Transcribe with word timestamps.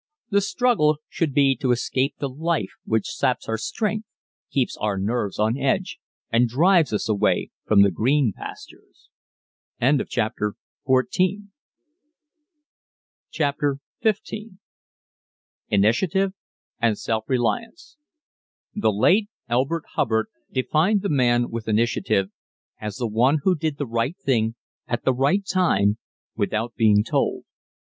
The 0.31 0.41
struggle 0.41 0.97
should 1.09 1.31
be 1.31 1.55
to 1.57 1.69
escape 1.71 2.15
the 2.17 2.27
life 2.27 2.71
which 2.85 3.05
saps 3.11 3.47
our 3.47 3.59
strength, 3.59 4.07
keeps 4.49 4.75
our 4.77 4.97
nerves 4.97 5.37
on 5.37 5.59
edge 5.59 5.99
and 6.31 6.47
drives 6.49 6.91
us 6.91 7.07
away 7.07 7.51
from 7.67 7.83
the 7.83 7.91
green 7.91 8.33
pastures. 8.35 9.11
CHAPTER 9.79 10.55
XV 13.29 14.33
INITIATIVE 15.69 16.33
AND 16.81 16.97
SELF 16.97 17.23
RELIANCE 17.27 17.97
The 18.73 18.91
late 18.91 19.29
Elbert 19.47 19.83
Hubbard 19.93 20.25
defined 20.51 21.03
the 21.03 21.09
man 21.09 21.51
with 21.51 21.67
initiative 21.67 22.31
as 22.79 22.95
the 22.95 23.05
one 23.07 23.41
who 23.43 23.55
did 23.55 23.77
the 23.77 23.85
right 23.85 24.17
thing 24.17 24.55
at 24.87 25.05
the 25.05 25.13
right 25.13 25.45
time 25.45 25.99
without 26.35 26.73
being 26.73 27.03
told. 27.03 27.43